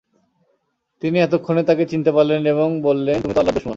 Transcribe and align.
তিনি 1.01 1.17
এতক্ষণে 1.19 1.63
তাকে 1.63 1.83
চিনতে 1.85 2.11
পারলেন 2.11 2.41
এবং 2.45 2.67
বললেন, 2.81 3.17
তুমি 3.21 3.33
তো 3.33 3.39
আল্লাহর 3.39 3.57
দুশমন। 3.57 3.69